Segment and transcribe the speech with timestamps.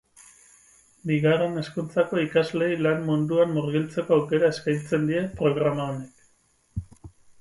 [1.09, 6.27] Bigarren hezkuntzako ikasleei lan munduan murgiltzeko aukera eskaintzen die programa honek.